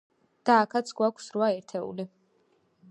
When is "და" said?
0.49-0.55